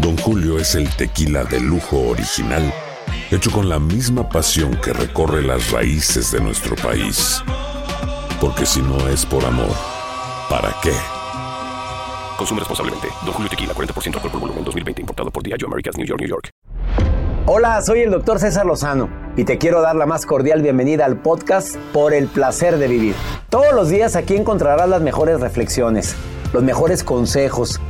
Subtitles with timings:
[0.00, 2.72] Don Julio es el tequila de lujo original,
[3.30, 7.42] hecho con la misma pasión que recorre las raíces de nuestro país.
[8.40, 9.76] Porque si no es por amor,
[10.48, 10.92] ¿para qué?
[12.38, 13.08] Consume responsablemente.
[13.26, 15.02] Don Julio Tequila, 40% alcohol por volumen, 2020.
[15.02, 16.48] Importado por Diageo Americas, New York, New York.
[17.44, 21.18] Hola, soy el doctor César Lozano y te quiero dar la más cordial bienvenida al
[21.18, 23.14] podcast Por el Placer de Vivir.
[23.50, 26.14] Todos los días aquí encontrarás las mejores reflexiones,
[26.54, 27.80] los mejores consejos,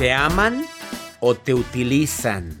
[0.00, 0.66] ¿Te aman
[1.20, 2.58] o te utilizan?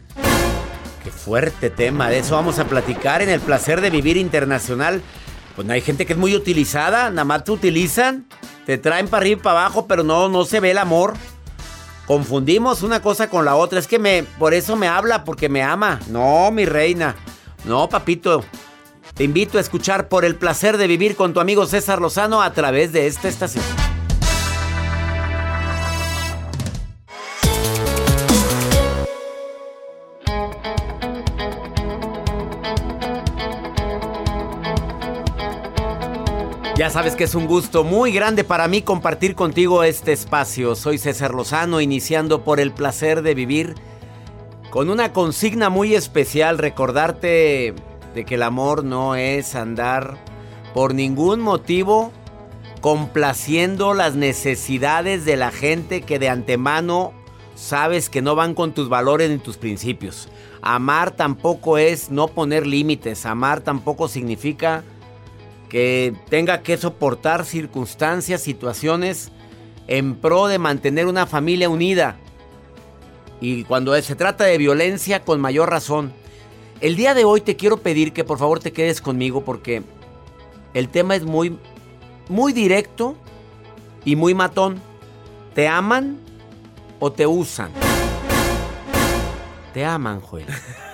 [1.02, 5.00] Qué fuerte tema, de eso vamos a platicar en el placer de vivir internacional.
[5.56, 8.26] Pues hay gente que es muy utilizada, nada más te utilizan,
[8.66, 11.14] te traen para arriba y para abajo, pero no, no se ve el amor.
[12.06, 15.62] Confundimos una cosa con la otra, es que me, por eso me habla, porque me
[15.62, 15.98] ama.
[16.10, 17.16] No, mi reina,
[17.64, 18.44] no, papito.
[19.14, 22.52] Te invito a escuchar por el placer de vivir con tu amigo César Lozano a
[22.52, 23.64] través de esta estación.
[36.80, 40.74] Ya sabes que es un gusto muy grande para mí compartir contigo este espacio.
[40.74, 43.74] Soy César Lozano, iniciando por el placer de vivir
[44.70, 47.74] con una consigna muy especial, recordarte
[48.14, 50.16] de que el amor no es andar
[50.72, 52.12] por ningún motivo
[52.80, 57.12] complaciendo las necesidades de la gente que de antemano
[57.56, 60.30] sabes que no van con tus valores ni tus principios.
[60.62, 64.82] Amar tampoco es no poner límites, amar tampoco significa
[65.70, 69.30] que tenga que soportar circunstancias, situaciones
[69.86, 72.18] en pro de mantener una familia unida.
[73.40, 76.12] Y cuando se trata de violencia, con mayor razón.
[76.82, 79.82] El día de hoy te quiero pedir que por favor te quedes conmigo porque
[80.74, 81.58] el tema es muy,
[82.28, 83.16] muy directo
[84.04, 84.82] y muy matón.
[85.54, 86.18] ¿Te aman
[86.98, 87.70] o te usan?
[89.72, 90.46] Te aman, Joel.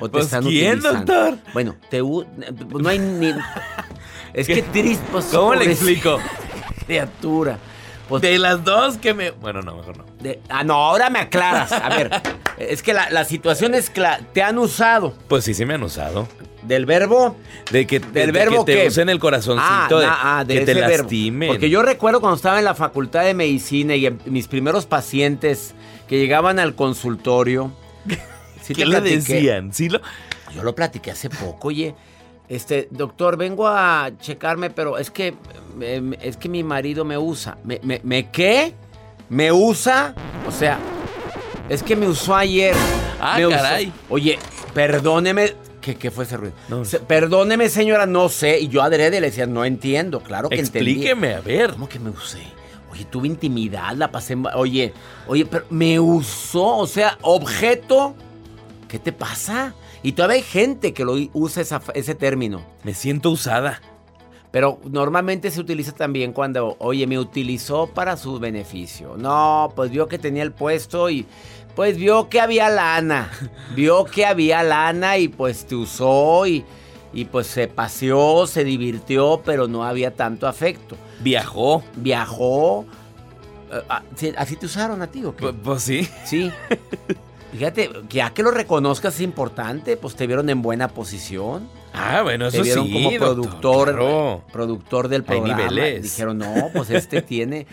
[0.00, 1.38] O te pues, están ¿quién, doctor?
[1.52, 3.34] Bueno, te no hay ni
[4.34, 6.18] Es que triste, pues, ¿Cómo le explico?
[6.86, 7.58] Criatura.
[8.08, 9.30] Pues, de las dos que me.
[9.32, 10.04] Bueno, no, mejor no.
[10.48, 11.72] ah, no, ahora me aclaras.
[11.72, 12.10] A ver,
[12.58, 14.20] es que la, situación es clara.
[14.32, 15.14] ¿Te han usado?
[15.28, 16.26] Pues sí, sí me han usado.
[16.62, 17.36] ¿Del verbo?
[17.70, 19.98] De que, ¿Del verbo que te usen el corazoncito.
[20.02, 21.48] Ah, de, ah, que te lastimen.
[21.50, 25.74] Porque yo recuerdo cuando estaba en la facultad de medicina y mis primeros pacientes
[26.08, 27.72] que llegaban al consultorio.
[28.74, 29.72] ¿Qué le decían?
[29.72, 30.00] ¿Sí lo...
[30.54, 31.94] Yo lo platiqué hace poco, oye.
[32.48, 35.34] Este, doctor, vengo a checarme, pero es que
[36.20, 37.58] es que mi marido me usa.
[37.62, 38.72] ¿Me, me, qué?
[39.28, 40.14] ¿Me usa?
[40.46, 40.78] O sea,
[41.68, 42.74] es que me usó ayer.
[43.20, 43.92] Ah, caray.
[44.08, 44.38] Oye,
[44.72, 45.54] perdóneme.
[45.82, 46.54] ¿Qué, ¿Qué, fue ese ruido?
[47.06, 48.60] perdóneme, señora, no sé.
[48.60, 50.20] Y yo adrede le decía, no entiendo.
[50.20, 51.72] Claro que Explíqueme, a ver.
[51.72, 52.42] ¿Cómo que me usé?
[52.90, 54.36] Oye, tuve intimidad, la pasé.
[54.54, 54.94] Oye,
[55.26, 58.14] oye, pero me usó, o sea, objeto.
[58.88, 59.74] ¿Qué te pasa?
[60.02, 61.62] Y todavía hay gente que lo usa
[61.94, 62.62] ese término.
[62.84, 63.80] Me siento usada.
[64.50, 69.16] Pero normalmente se utiliza también cuando, oye, me utilizó para su beneficio.
[69.18, 71.26] No, pues vio que tenía el puesto y
[71.76, 73.30] pues vio que había lana.
[73.76, 76.64] Vio que había lana y pues te usó y,
[77.12, 80.96] y pues se paseó, se divirtió, pero no había tanto afecto.
[81.20, 81.82] Viajó.
[81.96, 82.86] Viajó.
[83.70, 85.42] Eh, ah, sí, ¿Así te usaron a ti o qué?
[85.42, 86.08] Pues, pues sí.
[86.24, 86.50] Sí.
[87.52, 91.68] Fíjate, que ya que lo reconozcas es importante, pues te vieron en buena posición.
[91.94, 92.92] Ah, bueno, te eso vieron sí.
[92.92, 94.42] como doctor, productor, claro.
[94.52, 95.56] productor del Hay programa.
[95.62, 96.02] niveles.
[96.02, 97.66] Dijeron, no, pues este tiene.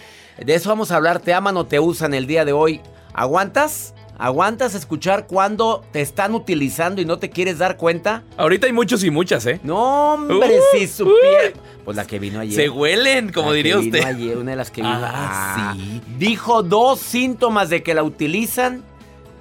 [0.43, 1.19] De eso vamos a hablar.
[1.19, 2.81] ¿Te aman o te usan el día de hoy?
[3.13, 3.93] ¿Aguantas?
[4.17, 8.23] ¿Aguantas escuchar cuando te están utilizando y no te quieres dar cuenta?
[8.37, 9.59] Ahorita hay muchos y muchas, ¿eh?
[9.61, 11.51] No, hombre, Uh, si supiera.
[11.83, 12.55] Pues la que vino ayer.
[12.55, 14.07] Se huelen, como La que diría vino usted.
[14.07, 14.93] ayer, una de las que vino.
[15.03, 16.01] Ah, sí.
[16.17, 18.83] Dijo dos síntomas de que la utilizan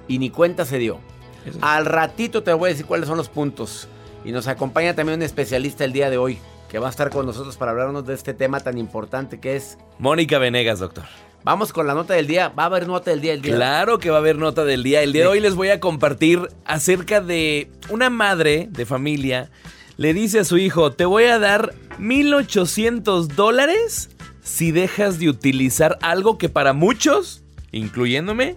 [0.07, 0.99] y ni cuenta se dio.
[1.45, 1.59] Eso.
[1.61, 3.87] Al ratito te voy a decir cuáles son los puntos.
[4.23, 7.25] Y nos acompaña también un especialista el día de hoy que va a estar con
[7.25, 9.77] nosotros para hablarnos de este tema tan importante que es.
[9.99, 11.05] Mónica Venegas, doctor.
[11.43, 12.49] Vamos con la nota del día.
[12.49, 13.55] Va a haber nota del día el día.
[13.55, 15.03] Claro que va a haber nota del día.
[15.03, 19.51] El día de hoy les voy a compartir acerca de una madre de familia.
[19.97, 24.09] Le dice a su hijo, te voy a dar 1.800 dólares
[24.41, 28.55] si dejas de utilizar algo que para muchos, incluyéndome,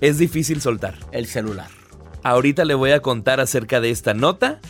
[0.00, 0.94] es difícil soltar.
[1.12, 1.68] El celular.
[2.22, 4.60] Ahorita le voy a contar acerca de esta nota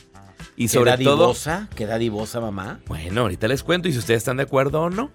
[0.57, 1.17] y sobre ¿Qué todo...
[1.19, 1.69] dadivosa?
[1.75, 2.81] ¿Qué dadivosa, mamá?
[2.87, 5.11] Bueno, ahorita les cuento y si ustedes están de acuerdo o no.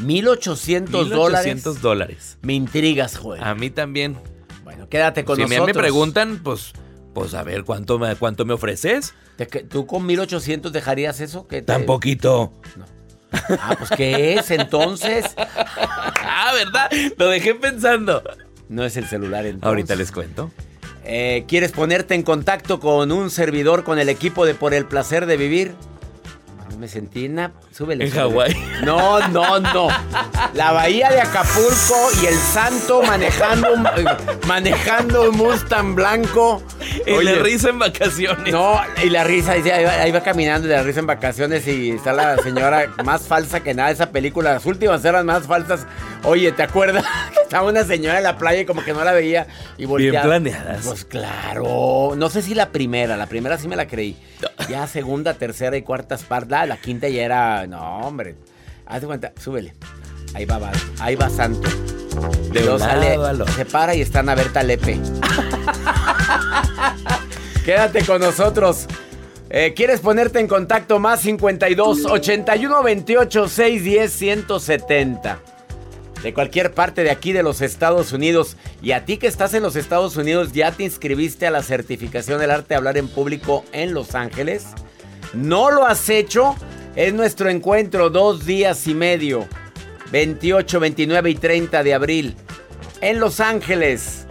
[0.00, 1.64] 1800 dólares.
[1.64, 2.38] 1.800 dólares.
[2.42, 3.42] Me intrigas, joder.
[3.44, 4.16] A mí también.
[4.64, 5.76] Bueno, quédate con si a mí nosotros.
[5.76, 6.72] me preguntan, pues,
[7.14, 9.14] pues a ver, ¿cuánto me, cuánto me ofreces?
[9.36, 11.46] ¿Te- que- ¿Tú con 1800 dejarías eso?
[11.48, 12.52] ¿Qué te- Tan poquito.
[13.60, 15.34] Ah, pues ¿qué es entonces?
[16.40, 16.90] Ah, ¿verdad?
[17.16, 18.22] Lo dejé pensando.
[18.68, 19.66] No es el celular entonces.
[19.66, 20.50] Ahorita les cuento.
[21.04, 25.24] Eh, ¿Quieres ponerte en contacto con un servidor, con el equipo de Por el Placer
[25.26, 25.74] de Vivir?
[26.78, 27.32] Me sentí en...
[27.32, 28.04] una- Súbele.
[28.06, 28.10] En.
[28.12, 28.56] Hawái.
[28.84, 29.88] No, no, no.
[30.54, 33.84] La bahía de Acapulco y el santo manejando un,
[34.46, 36.62] manejando un Mustang blanco.
[37.04, 38.52] Y Oye, le risa en vacaciones.
[38.52, 41.66] No, y la risa, dice, ahí va, ahí va caminando y la risa en vacaciones
[41.66, 44.52] y está la señora más falsa que nada esa película.
[44.52, 45.84] Las últimas eran más falsas.
[46.22, 47.04] Oye, ¿te acuerdas?
[47.48, 49.46] Estaba una señora en la playa y como que no la veía
[49.78, 50.26] y volteaba.
[50.26, 50.84] planeadas.
[50.84, 52.12] Pues claro.
[52.14, 54.18] No sé si la primera, la primera sí me la creí.
[54.68, 56.50] Ya segunda, tercera y cuartas partes.
[56.50, 57.66] La, quinta ya era.
[57.66, 58.34] No, hombre.
[58.84, 59.72] Haz de cuenta, súbele.
[60.34, 61.66] Ahí va, va ahí va Santo.
[62.52, 63.16] De luego sale,
[63.56, 65.00] se para y está Ana Berta Lepe.
[67.64, 68.84] Quédate con nosotros.
[69.48, 75.38] Eh, ¿Quieres ponerte en contacto más 52 81 28 610 170?
[76.22, 78.56] De cualquier parte de aquí de los Estados Unidos.
[78.82, 82.40] Y a ti que estás en los Estados Unidos, ¿ya te inscribiste a la certificación
[82.40, 84.66] del arte de hablar en público en Los Ángeles?
[85.32, 86.56] ¿No lo has hecho?
[86.96, 89.46] Es nuestro encuentro dos días y medio.
[90.10, 92.36] 28, 29 y 30 de abril.
[93.00, 94.26] En Los Ángeles.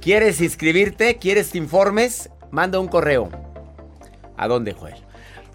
[0.00, 1.18] ¿Quieres inscribirte?
[1.18, 2.30] ¿Quieres informes?
[2.50, 3.28] Manda un correo.
[4.36, 4.94] ¿A dónde, Joel?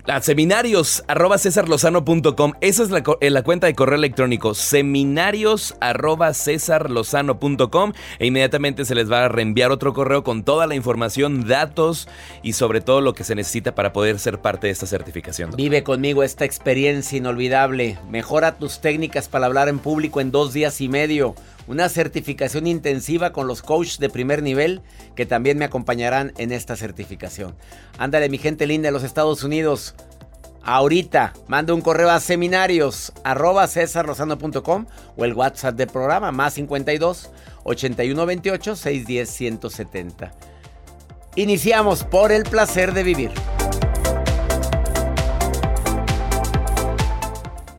[0.07, 1.36] A seminarios arroba.
[1.36, 4.53] Esa es la, eh, la cuenta de correo electrónico.
[4.53, 7.94] Seminarios arroba cesarlozano.com.
[8.19, 12.07] E inmediatamente se les va a reenviar otro correo con toda la información, datos
[12.42, 15.51] y sobre todo lo que se necesita para poder ser parte de esta certificación.
[15.56, 17.98] Vive conmigo esta experiencia inolvidable.
[18.09, 21.36] Mejora tus técnicas para hablar en público en dos días y medio.
[21.68, 24.81] Una certificación intensiva con los coaches de primer nivel
[25.16, 27.56] que también me acompañarán en esta certificación.
[27.98, 29.96] Ándale, mi gente linda de los Estados Unidos.
[30.63, 33.13] Ahorita, manda un correo a seminarios
[35.16, 37.31] o el WhatsApp del programa más 52
[37.63, 40.31] 81 28 610 170.
[41.36, 43.32] Iniciamos por el placer de vivir.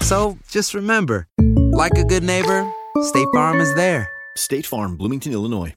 [0.00, 1.26] So just remember,
[1.72, 2.66] like a good neighbor,
[3.02, 4.08] State Farm is there.
[4.36, 5.74] State Farm, Bloomington, Illinois.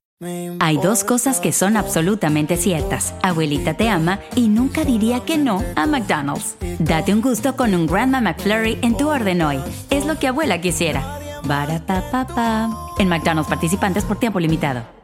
[0.60, 3.16] Hay dos cosas que son absolutamente ciertas.
[3.24, 6.56] Abuelita te ama y nunca diría que no a McDonald's.
[6.80, 9.60] Date un gusto con un Grandma McFlurry en tu orden hoy.
[9.90, 11.20] Es lo que abuela quisiera.
[11.44, 15.01] Barata En McDonald's participantes por tiempo limitado.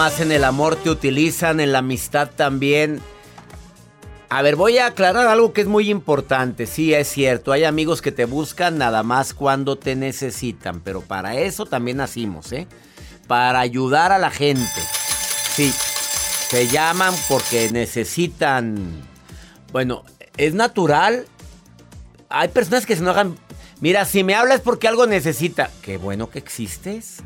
[0.00, 3.02] Más en el amor te utilizan, en la amistad también.
[4.30, 6.64] A ver, voy a aclarar algo que es muy importante.
[6.64, 11.36] Sí, es cierto, hay amigos que te buscan nada más cuando te necesitan, pero para
[11.36, 12.66] eso también nacimos, ¿eh?
[13.26, 14.80] Para ayudar a la gente.
[15.52, 15.70] Sí,
[16.48, 19.06] se llaman porque necesitan...
[19.70, 20.04] Bueno,
[20.38, 21.26] es natural.
[22.30, 23.36] Hay personas que se enojan.
[23.82, 25.70] Mira, si me hablas porque algo necesita.
[25.82, 27.18] Qué bueno que existes.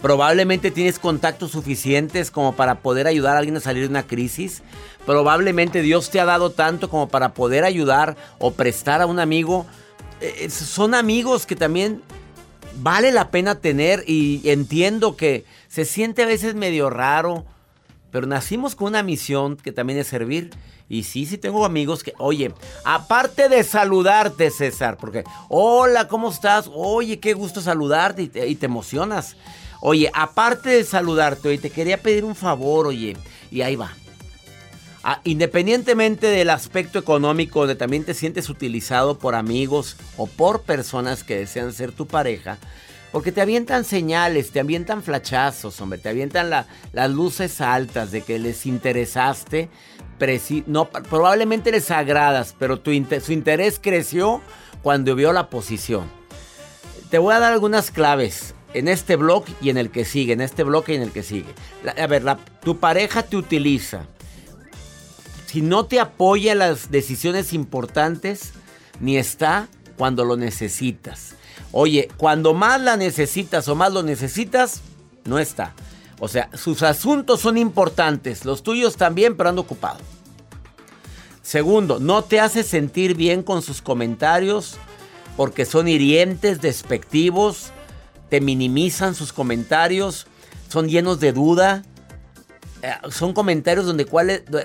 [0.00, 4.62] Probablemente tienes contactos suficientes como para poder ayudar a alguien a salir de una crisis.
[5.04, 9.66] Probablemente Dios te ha dado tanto como para poder ayudar o prestar a un amigo.
[10.20, 12.02] Eh, son amigos que también
[12.76, 17.44] vale la pena tener y entiendo que se siente a veces medio raro,
[18.12, 20.50] pero nacimos con una misión que también es servir.
[20.88, 26.70] Y sí, sí tengo amigos que, oye, aparte de saludarte, César, porque, hola, ¿cómo estás?
[26.72, 29.36] Oye, qué gusto saludarte y te, y te emocionas.
[29.80, 33.16] Oye, aparte de saludarte, oye, te quería pedir un favor, oye,
[33.50, 33.92] y ahí va.
[35.04, 41.22] Ah, independientemente del aspecto económico, donde también te sientes utilizado por amigos o por personas
[41.22, 42.58] que desean ser tu pareja,
[43.12, 48.38] porque te avientan señales, te avientan flachazos, hombre, te avientan las luces altas de que
[48.38, 49.70] les interesaste.
[51.08, 52.90] Probablemente les agradas, pero tu,
[53.22, 54.42] su interés creció
[54.82, 56.10] cuando vio la posición.
[57.08, 60.40] Te voy a dar algunas claves en este blog y en el que sigue, en
[60.40, 61.54] este bloque y en el que sigue.
[61.96, 62.24] a ver,
[62.62, 64.06] tu pareja te utiliza.
[65.46, 68.52] Si no te apoya en las decisiones importantes,
[69.00, 71.34] ni está cuando lo necesitas.
[71.72, 74.82] Oye, cuando más la necesitas o más lo necesitas,
[75.24, 75.74] no está.
[76.20, 79.98] O sea, sus asuntos son importantes, los tuyos también, pero ando ocupado.
[81.42, 84.76] Segundo, no te hace sentir bien con sus comentarios
[85.36, 87.72] porque son hirientes, despectivos,
[88.28, 90.26] te minimizan sus comentarios,
[90.68, 91.82] son llenos de duda,
[92.82, 94.06] eh, son comentarios donde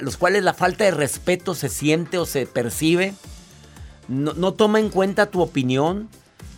[0.01, 3.13] los cuales la falta de respeto se siente o se percibe.
[4.07, 6.09] No, no, toma en cuenta tu opinión.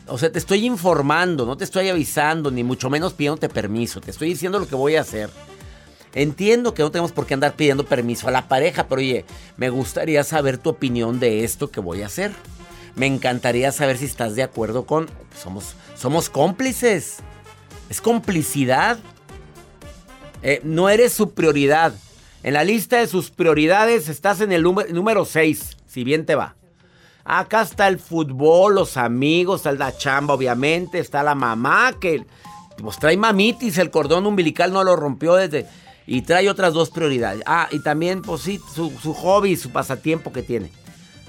[0.07, 4.01] O sea, te estoy informando, no te estoy avisando, ni mucho menos pidiéndote permiso.
[4.01, 5.29] Te estoy diciendo lo que voy a hacer.
[6.13, 9.25] Entiendo que no tenemos por qué andar pidiendo permiso a la pareja, pero oye,
[9.57, 12.31] me gustaría saber tu opinión de esto que voy a hacer.
[12.95, 15.09] Me encantaría saber si estás de acuerdo con...
[15.37, 17.17] Somos, somos cómplices.
[17.89, 18.97] Es complicidad.
[20.41, 21.93] Eh, no eres su prioridad.
[22.43, 26.55] En la lista de sus prioridades estás en el número 6, si bien te va.
[27.23, 32.23] Acá está el fútbol, los amigos, está la chamba, obviamente, está la mamá que
[32.77, 35.65] pues trae mamitis, el cordón umbilical no lo rompió desde...
[36.07, 37.41] Y trae otras dos prioridades.
[37.47, 40.69] Ah, y también, pues sí, su, su hobby, su pasatiempo que tiene.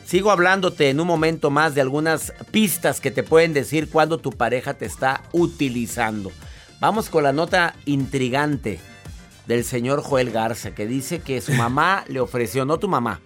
[0.07, 4.31] Sigo hablándote en un momento más de algunas pistas que te pueden decir cuando tu
[4.31, 6.31] pareja te está utilizando.
[6.79, 8.79] Vamos con la nota intrigante
[9.49, 13.21] del señor Joel Garza, que dice que su mamá le ofreció, no tu mamá,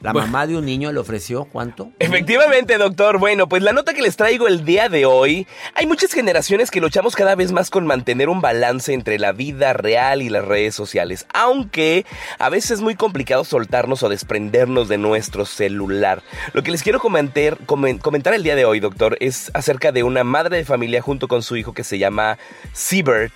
[0.00, 1.90] la mamá de un niño le ofreció cuánto?
[1.98, 3.18] Efectivamente, doctor.
[3.18, 6.80] Bueno, pues la nota que les traigo el día de hoy, hay muchas generaciones que
[6.80, 10.74] luchamos cada vez más con mantener un balance entre la vida real y las redes
[10.74, 12.06] sociales, aunque
[12.38, 16.22] a veces es muy complicado soltarnos o desprendernos de nuestro celular.
[16.52, 20.22] Lo que les quiero comentar, comentar el día de hoy, doctor, es acerca de una
[20.22, 22.38] madre de familia junto con su hijo que se llama
[22.72, 23.32] Siebert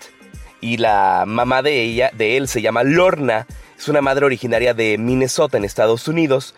[0.61, 3.47] y la mamá de ella, de él, se llama Lorna.
[3.83, 6.55] Es una madre originaria de Minnesota, en Estados Unidos.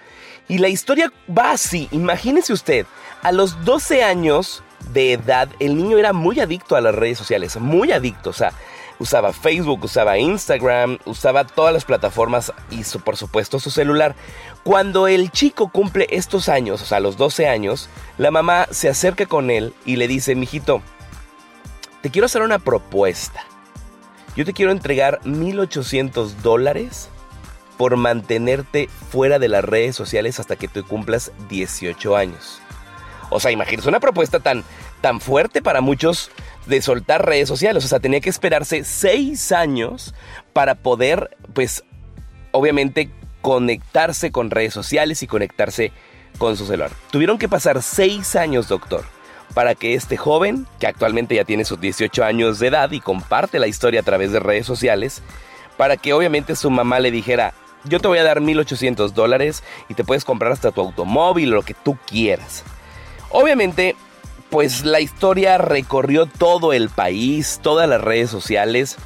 [0.47, 1.89] Y la historia va así.
[1.91, 2.85] Imagínese usted,
[3.23, 4.63] a los 12 años
[4.93, 8.29] de edad, el niño era muy adicto a las redes sociales, muy adicto.
[8.29, 8.53] O sea,
[8.99, 14.15] usaba Facebook, usaba Instagram, usaba todas las plataformas y por supuesto su celular.
[14.63, 17.89] Cuando el chico cumple estos años, o sea, los 12 años,
[18.19, 20.83] la mamá se acerca con él y le dice, mijito,
[22.03, 23.47] te quiero hacer una propuesta.
[24.37, 27.09] Yo te quiero entregar 1.800 dólares
[27.77, 32.61] por mantenerte fuera de las redes sociales hasta que tú cumplas 18 años.
[33.31, 34.65] O sea, imagínese una propuesta tan,
[35.01, 36.31] tan fuerte para muchos
[36.67, 37.85] de soltar redes sociales.
[37.85, 40.15] O sea, tenía que esperarse seis años
[40.53, 41.85] para poder, pues,
[42.53, 45.93] obviamente conectarse con redes sociales y conectarse
[46.39, 46.91] con su celular.
[47.11, 49.05] Tuvieron que pasar seis años, doctor,
[49.53, 53.59] para que este joven, que actualmente ya tiene sus 18 años de edad y comparte
[53.59, 55.23] la historia a través de redes sociales,
[55.77, 57.53] para que obviamente su mamá le dijera,
[57.85, 61.57] yo te voy a dar 1.800 dólares y te puedes comprar hasta tu automóvil o
[61.57, 62.65] lo que tú quieras.
[63.31, 63.97] Obviamente,
[64.51, 68.97] pues la historia recorrió todo el país, todas las redes sociales.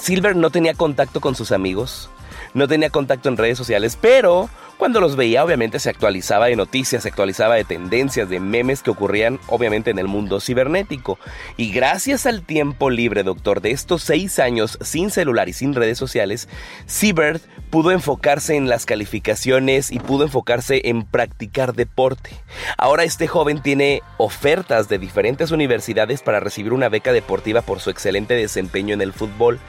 [0.00, 2.08] Silver no tenía contacto con sus amigos,
[2.54, 4.48] no tenía contacto en redes sociales, pero
[4.82, 8.90] cuando los veía obviamente se actualizaba de noticias, se actualizaba de tendencias, de memes que
[8.90, 11.20] ocurrían obviamente en el mundo cibernético.
[11.56, 15.98] Y gracias al tiempo libre, doctor, de estos seis años sin celular y sin redes
[15.98, 16.48] sociales,
[16.86, 22.30] Seabird pudo enfocarse en las calificaciones y pudo enfocarse en practicar deporte.
[22.76, 27.90] Ahora este joven tiene ofertas de diferentes universidades para recibir una beca deportiva por su
[27.90, 29.60] excelente desempeño en el fútbol.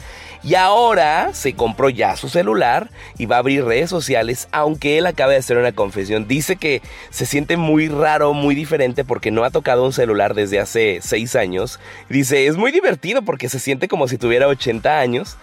[0.45, 5.05] Y ahora se compró ya su celular y va a abrir redes sociales, aunque él
[5.05, 6.27] acaba de hacer una confesión.
[6.27, 6.81] Dice que
[7.11, 11.37] se siente muy raro, muy diferente porque no ha tocado un celular desde hace seis
[11.37, 11.79] años.
[12.09, 15.37] Dice, es muy divertido porque se siente como si tuviera 80 años.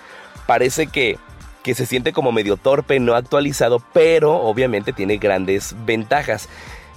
[0.47, 1.17] Parece que,
[1.63, 6.51] que se siente como medio torpe, no actualizado, pero obviamente tiene grandes ventajas.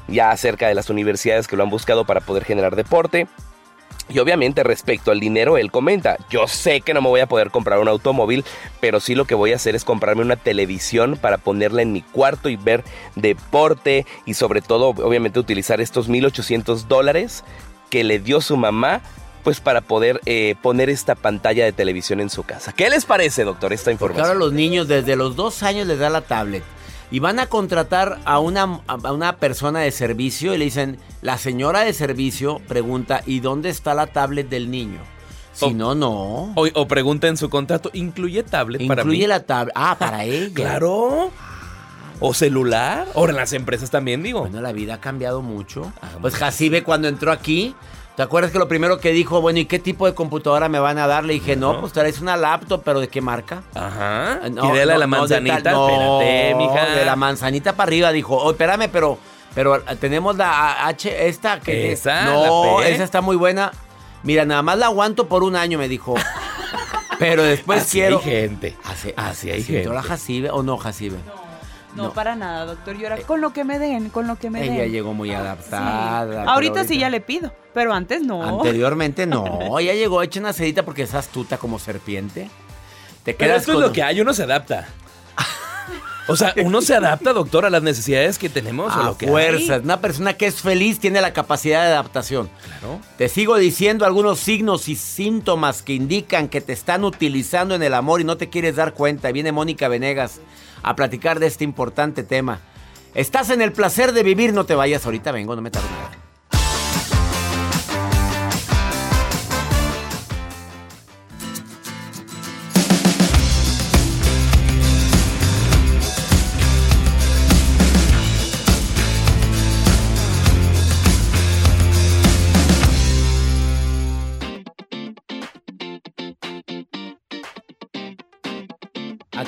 [0.10, 3.27] Ya acerca de las universidades que lo han buscado para poder generar deporte,
[4.10, 7.52] y obviamente respecto al dinero, él comenta, yo sé que no me voy a poder
[7.52, 8.44] comprar un automóvil,
[8.80, 12.02] pero sí lo que voy a hacer es comprarme una televisión para ponerla en mi
[12.02, 12.84] cuarto y ver
[13.16, 17.44] deporte y sobre todo obviamente utilizar estos 1.800 dólares
[17.90, 19.02] que le dio su mamá
[19.44, 22.72] pues para poder eh, poner esta pantalla de televisión en su casa.
[22.72, 24.26] ¿Qué les parece, doctor, esta información?
[24.26, 26.64] ahora los niños desde los dos años les da la tablet
[27.13, 31.38] y van a contratar a una, a una persona de servicio y le dicen, la
[31.38, 34.98] señora de servicio pregunta, ¿y dónde está la tablet del niño?
[35.53, 36.53] Si no, no.
[36.55, 39.12] O, o, pregunta en su contrato, ¿incluye tablet para mí?
[39.12, 39.74] Incluye la tablet.
[39.77, 40.55] Ah, para ella.
[40.55, 41.29] claro.
[42.20, 43.05] O celular.
[43.13, 44.39] O en las empresas también, digo.
[44.39, 45.93] Bueno, la vida ha cambiado mucho.
[46.01, 47.75] Ah, pues Jacibe cuando entró aquí,
[48.16, 51.00] ¿Te acuerdas que lo primero que dijo, bueno, ¿y qué tipo de computadora me van
[51.00, 51.24] a dar?
[51.24, 53.64] Le dije, no, pues traes una laptop, pero ¿de qué marca?
[53.74, 54.42] Ajá.
[54.52, 55.72] No, ¿Y de la, de la manzanita?
[55.72, 55.90] No,
[56.22, 56.86] Espérate, mija.
[56.96, 58.38] De la manzanita para arriba, dijo.
[58.38, 59.18] Oh, espérame, pero,
[59.56, 61.92] pero tenemos la H, esta que.
[61.92, 62.26] Esa.
[62.26, 63.72] No, esa está muy buena.
[64.22, 66.14] Mira, nada más la aguanto por un año, me dijo.
[67.20, 68.20] pero después así quiero.
[68.20, 68.78] Hay gente.
[68.84, 69.90] Así, así hay gente.
[69.90, 71.18] la Jacibe o no Jacibe?
[71.26, 71.43] No,
[72.14, 72.98] para nada, doctor.
[72.98, 74.74] Yo era con lo que me den, con lo que me den.
[74.74, 76.20] Ella llegó muy adaptada.
[76.20, 78.44] Ahorita, ahorita, sí ya le pido, pero antes no.
[78.44, 79.77] Anteriormente no.
[79.79, 82.50] Ella llegó hecha una sedita porque es astuta como serpiente.
[83.24, 84.88] Te quedas pero esto es lo que hay, uno se adapta.
[86.27, 88.94] O sea, uno se adapta, doctor, a las necesidades que tenemos.
[88.96, 89.82] A lo que fuerzas.
[89.84, 92.50] Una persona que es feliz tiene la capacidad de adaptación.
[92.66, 93.00] Claro.
[93.18, 97.94] Te sigo diciendo algunos signos y síntomas que indican que te están utilizando en el
[97.94, 99.32] amor y no te quieres dar cuenta.
[99.32, 100.40] Viene Mónica Venegas
[100.83, 102.59] a platicar de este importante tema.
[103.15, 105.05] Estás en el placer de vivir, no te vayas.
[105.05, 106.23] Ahorita vengo, no me tardo nada.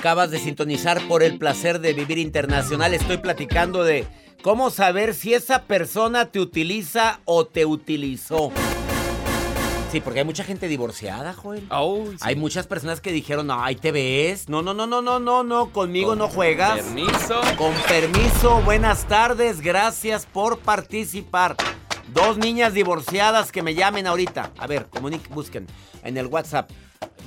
[0.06, 2.94] Acabas de sintonizar por el placer de vivir internacional.
[2.94, 4.06] Estoy platicando de
[4.44, 8.52] cómo saber si esa persona te utiliza o te utilizó.
[9.92, 11.66] Sí, porque hay mucha gente divorciada, Joel.
[11.72, 12.18] Oh, sí.
[12.22, 14.48] Hay muchas personas que dijeron, no, ahí te ves.
[14.48, 16.82] No, no, no, no, no, no, no, conmigo Con no juegas.
[16.84, 17.42] permiso.
[17.58, 21.56] Con permiso, buenas tardes, gracias por participar.
[22.14, 24.52] Dos niñas divorciadas que me llamen ahorita.
[24.60, 25.66] A ver, comuniquen, busquen
[26.04, 26.70] en el WhatsApp.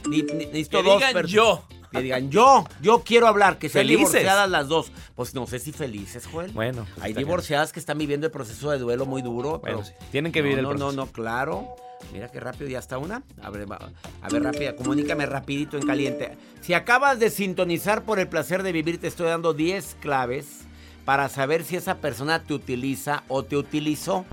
[0.08, 1.64] Necesito Que dos digan yo.
[1.90, 4.08] Que digan yo, yo quiero hablar, que sean Felices.
[4.12, 4.92] divorciadas las dos.
[5.14, 6.52] Pues no sé si felices, Joel.
[6.52, 9.58] Bueno, Hay está divorciadas que están viviendo el proceso de duelo muy duro.
[9.60, 10.96] Bueno, pero sí, tienen que vivir no, el no, proceso.
[10.96, 11.68] No, no, claro.
[12.12, 13.22] Mira qué rápido ya está una.
[13.42, 13.78] A ver, va-
[14.22, 16.36] a ver, rápida, comunícame rapidito en caliente.
[16.60, 20.60] Si acabas de sintonizar por el placer de vivir, te estoy dando 10 claves
[21.04, 24.24] para saber si esa persona te utiliza o te utilizó.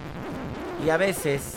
[0.85, 1.53] Y a veces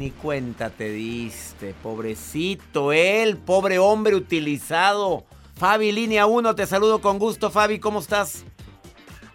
[0.00, 5.24] ni cuenta te diste, pobrecito él, pobre hombre utilizado.
[5.56, 7.50] Fabi, línea 1, te saludo con gusto.
[7.50, 8.46] Fabi, ¿cómo estás?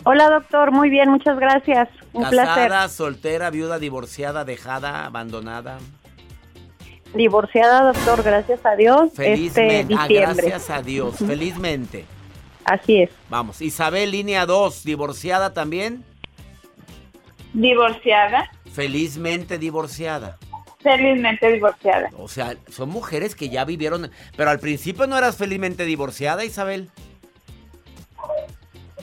[0.05, 1.87] Hola doctor, muy bien, muchas gracias.
[2.13, 2.89] Un Casada, placer.
[2.89, 5.77] soltera, viuda, divorciada, dejada, abandonada.
[7.13, 9.11] Divorciada doctor, gracias a Dios.
[9.19, 9.95] Este Felizmente.
[9.95, 12.05] Ah, gracias a Dios, felizmente.
[12.63, 13.11] Así es.
[13.29, 16.03] Vamos, Isabel, línea 2, divorciada también.
[17.53, 18.49] Divorciada.
[18.73, 20.39] Felizmente divorciada.
[20.85, 22.09] Felizmente divorciada.
[22.17, 24.09] O sea, son mujeres que ya vivieron.
[24.37, 26.89] Pero al principio no eras felizmente divorciada, Isabel.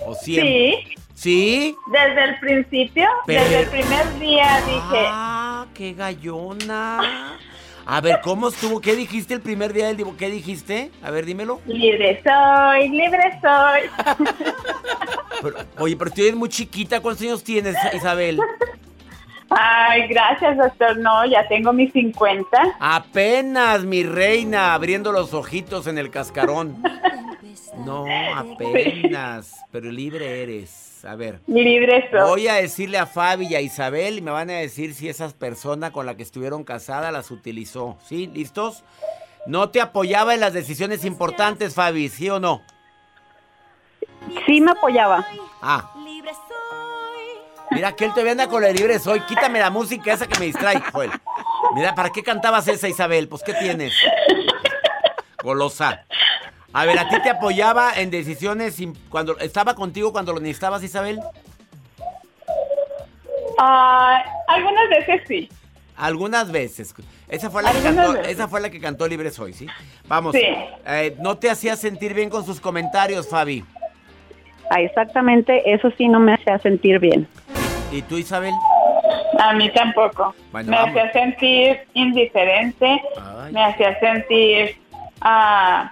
[0.07, 0.85] ¿O siempre?
[0.87, 0.95] Sí.
[1.15, 1.77] ¿Sí?
[1.93, 7.37] Desde el principio, Pero- desde el primer día dije, Ah, qué gallona.
[7.85, 8.81] A ver, ¿cómo estuvo?
[8.81, 10.19] ¿Qué dijiste el primer día del divorcio?
[10.19, 10.91] ¿Qué dijiste?
[11.03, 11.61] A ver, dímelo.
[11.67, 13.83] libre soy, libre soy.
[15.43, 17.01] Pero- oye, pero tú eres muy chiquita.
[17.01, 18.39] ¿Cuántos años tienes, Isabel?
[19.59, 20.97] Ay, gracias, doctor.
[20.99, 22.47] No, ya tengo mis 50.
[22.81, 26.83] Apenas, mi reina, abriendo los ojitos en el cascarón.
[27.85, 29.65] No, apenas.
[29.71, 31.05] Pero libre eres.
[31.05, 31.41] A ver.
[31.47, 32.29] Libre soy.
[32.29, 35.29] Voy a decirle a Fabi y a Isabel y me van a decir si esa
[35.31, 37.99] persona con la que estuvieron casadas las utilizó.
[38.05, 38.29] ¿Sí?
[38.33, 38.85] ¿Listos?
[39.47, 42.63] No te apoyaba en las decisiones importantes, Fabi, ¿sí o no?
[44.47, 45.27] Sí me apoyaba.
[45.61, 45.92] Ah.
[47.75, 49.21] Mira que él todavía anda con la libre soy.
[49.21, 51.11] Quítame la música esa que me distrae, Joel.
[51.75, 53.29] Mira, ¿para qué cantabas esa, Isabel?
[53.29, 53.95] Pues, ¿qué tienes?
[55.43, 56.05] Golosa.
[56.73, 58.77] A ver, ¿a ti te apoyaba en decisiones
[59.09, 61.21] cuando estaba contigo cuando lo necesitabas, Isabel?
[63.59, 65.49] Ah, algunas veces sí.
[65.97, 66.95] Algunas veces.
[67.29, 68.29] Esa fue la que cantó, veces.
[68.33, 69.67] esa fue la que cantó Libre Soy, ¿sí?
[70.09, 70.35] Vamos.
[70.35, 70.43] Sí.
[70.87, 73.65] eh, no te hacía sentir bien con sus comentarios, Fabi.
[74.71, 77.29] Ah, exactamente, eso sí no me hacía sentir bien.
[77.93, 78.55] ¿Y tú, Isabel?
[79.39, 80.35] A mí tampoco.
[80.51, 80.97] Bueno, me vamos.
[80.97, 83.53] hacía sentir indiferente, Ay.
[83.53, 84.77] me hacía sentir
[85.21, 85.91] ah,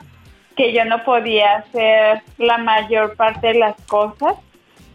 [0.56, 4.34] que yo no podía hacer la mayor parte de las cosas.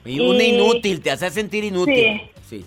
[0.04, 2.22] Y una Y- inútil, te hacía sentir inútil.
[2.48, 2.65] Sí.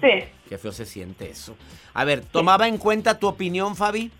[0.00, 0.24] Sí.
[0.48, 1.56] Qué feo se siente eso.
[1.94, 4.10] A ver, ¿tomaba en cuenta tu opinión, Fabi?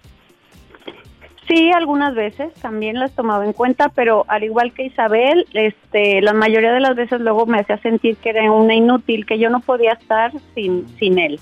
[1.48, 6.34] Sí, algunas veces también las tomaba en cuenta, pero al igual que Isabel, este, la
[6.34, 9.60] mayoría de las veces luego me hacía sentir que era una inútil, que yo no
[9.60, 11.40] podía estar sin, sin él.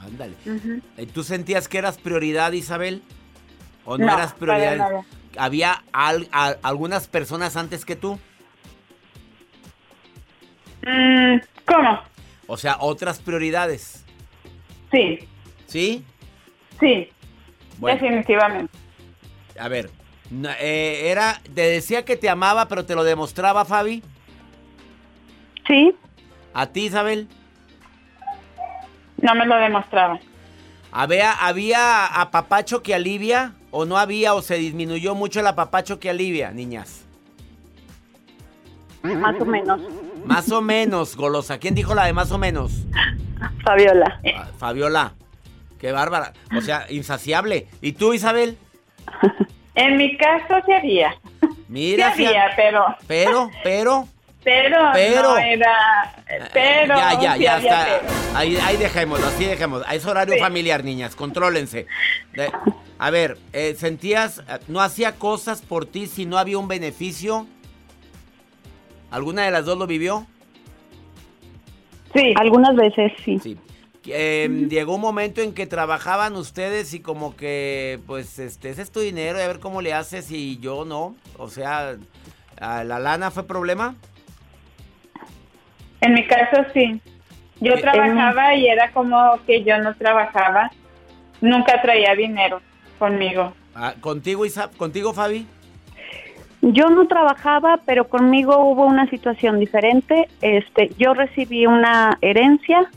[0.00, 0.34] Ándale.
[0.96, 3.02] Eh, ¿Tú sentías que eras prioridad, Isabel?
[3.84, 4.86] ¿O no, No, eras prioridad?
[5.36, 8.18] ¿Había al- a- algunas personas antes que tú?
[10.86, 11.98] Mm, ¿Cómo?
[12.46, 14.04] O sea, otras prioridades.
[14.92, 15.18] Sí,
[15.66, 16.04] ¿Sí?
[16.78, 17.08] sí,
[17.78, 18.00] Bueno.
[18.00, 18.72] definitivamente.
[19.58, 19.90] A ver,
[20.60, 24.02] eh, era, te decía que te amaba, pero te lo demostraba, Fabi.
[25.66, 25.94] Sí,
[26.54, 27.28] ¿A ti, Isabel?
[29.18, 30.20] No me lo demostraba.
[30.90, 33.54] ¿Había, ¿Había apapacho que alivia?
[33.70, 34.34] ¿O no había?
[34.34, 37.06] ¿O se disminuyó mucho el apapacho que alivia, niñas?
[39.02, 39.80] más o menos.
[40.24, 41.58] Más o menos, golosa.
[41.58, 42.84] ¿Quién dijo la de más o menos?
[43.64, 44.20] Fabiola.
[44.36, 45.14] Ah, Fabiola.
[45.80, 46.34] Qué bárbara.
[46.56, 47.66] O sea, insaciable.
[47.80, 48.56] ¿Y tú, Isabel?
[49.74, 51.14] En mi caso sí había.
[51.68, 54.06] Mira, sí había, pero, pero, pero,
[54.44, 55.22] pero, Pero.
[55.22, 56.14] no era,
[56.52, 57.86] pero, ya, ya, sí ya está.
[58.00, 58.12] pero.
[58.36, 59.86] Ahí, ahí dejémoslo, así dejémoslo.
[59.86, 60.40] Es horario Sí.
[60.40, 61.86] familiar, niñas, contrólense.
[62.34, 62.52] De-
[62.98, 67.46] a ver, eh, ¿sentías, no hacía cosas por ti si no había un beneficio?
[69.10, 70.26] ¿Alguna de las dos lo vivió?
[72.14, 72.34] Sí.
[72.38, 73.38] Algunas veces sí.
[73.38, 73.56] Sí.
[74.06, 78.90] Eh, llegó un momento en que trabajaban ustedes y como que, pues, este, ese es
[78.90, 81.14] tu dinero y a ver cómo le haces y yo no.
[81.38, 81.96] O sea,
[82.60, 83.94] ¿a ¿la lana fue problema?
[86.00, 87.00] En mi caso sí.
[87.60, 90.70] Yo Eh, trabajaba y era como que yo no trabajaba.
[91.40, 92.60] Nunca traía dinero
[92.98, 93.52] conmigo.
[93.74, 95.46] Ah, ¿Contigo, Isa ¿Contigo, Fabi?
[96.60, 100.28] Yo no trabajaba, pero conmigo hubo una situación diferente.
[100.40, 102.88] Este, yo recibí una herencia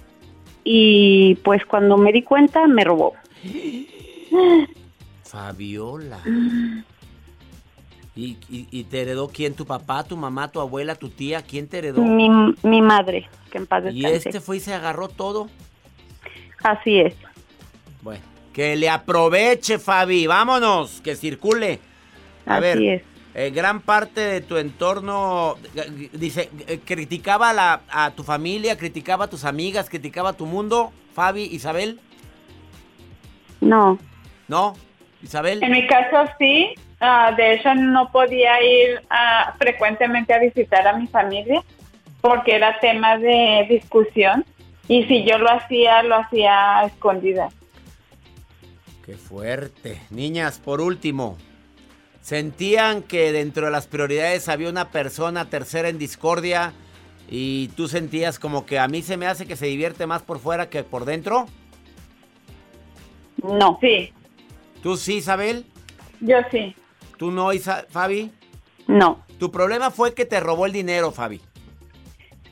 [0.65, 3.13] y pues cuando me di cuenta me robó.
[5.23, 6.19] Fabiola.
[8.15, 9.53] ¿Y, y, y te heredó quién?
[9.55, 11.41] ¿Tu papá, tu mamá, tu abuela, tu tía?
[11.41, 12.01] ¿Quién te heredó?
[12.01, 12.29] Mi,
[12.63, 14.29] mi madre, que en paz Y descanse.
[14.29, 15.49] este fue y se agarró todo.
[16.63, 17.13] Así es.
[18.01, 18.23] Bueno,
[18.53, 20.27] que le aproveche, Fabi.
[20.27, 21.79] Vámonos, que circule.
[22.45, 23.03] A Así ver, es.
[23.35, 28.77] Eh, gran parte de tu entorno, eh, dice, eh, criticaba a, la- a tu familia,
[28.77, 30.91] criticaba a tus amigas, criticaba a tu mundo.
[31.13, 31.99] Fabi, Isabel,
[33.61, 33.97] No.
[34.47, 34.73] ¿no?
[35.21, 35.63] Isabel.
[35.63, 36.73] En mi caso sí.
[37.01, 41.61] Ah, de hecho, no podía ir ah, frecuentemente a visitar a mi familia
[42.21, 44.45] porque era tema de discusión.
[44.87, 47.53] Y si yo lo hacía, lo hacía a escondidas.
[49.05, 50.01] Qué fuerte.
[50.09, 51.37] Niñas, por último,
[52.25, 56.73] ¿sentían que dentro de las prioridades había una persona tercera en discordia
[57.29, 60.39] y tú sentías como que a mí se me hace que se divierte más por
[60.39, 61.45] fuera que por dentro?
[63.43, 63.77] No.
[63.79, 64.11] Sí,
[64.81, 65.65] ¿Tú sí, Isabel?
[66.19, 66.75] yo sí.
[67.17, 68.31] ¿Tú no, Isa- Fabi?
[68.87, 69.23] No.
[69.37, 71.39] Tu problema fue que te robó el dinero, Fabi.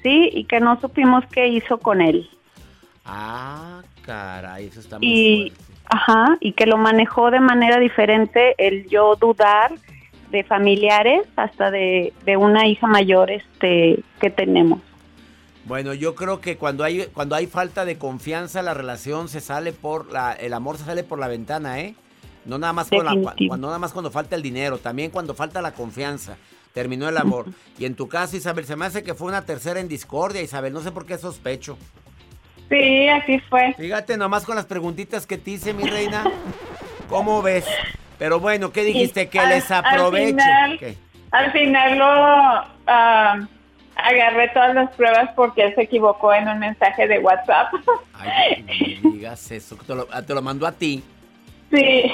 [0.04, 2.30] Sí, y que no supimos qué hizo con él.
[3.06, 5.73] Ah, caray, eso está muy Y fuerte.
[5.94, 9.72] Ajá, y que lo manejó de manera diferente el yo dudar
[10.32, 14.80] de familiares hasta de, de una hija mayor este que tenemos.
[15.66, 19.72] Bueno, yo creo que cuando hay cuando hay falta de confianza la relación se sale
[19.72, 21.94] por la el amor se sale por la ventana, ¿eh?
[22.46, 23.12] No nada más con la-
[23.48, 26.38] cuando nada más cuando falta el dinero, también cuando falta la confianza.
[26.74, 27.46] Terminó el amor.
[27.78, 30.74] Y en tu caso, Isabel, se me hace que fue una tercera en discordia, Isabel.
[30.74, 31.78] No sé por qué sospecho.
[32.74, 33.74] Sí, así fue.
[33.78, 36.24] Fíjate nomás con las preguntitas que te hice, mi reina.
[37.08, 37.66] ¿Cómo ves?
[38.18, 39.30] Pero bueno, ¿qué dijiste?
[39.30, 40.98] Que al- les al aproveche.
[41.32, 42.06] Al final lo
[43.96, 47.74] agarré todas las pruebas porque él se equivocó en un mensaje de WhatsApp.
[48.14, 48.64] Ay,
[49.04, 49.76] no me digas eso.
[49.86, 51.04] Te lo, te lo mandó a ti.
[51.72, 52.12] Sí.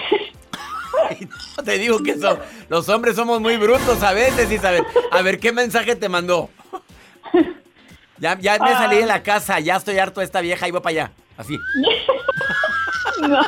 [1.58, 4.84] No te digo que son, los hombres somos muy brutos a veces, Isabel.
[5.12, 6.50] A ver, ¿qué mensaje te mandó?
[8.19, 10.91] Ya, ya me salí de la casa, ya estoy harto de esta vieja, iba para
[10.91, 11.12] allá.
[11.38, 11.58] Así.
[13.21, 13.41] No.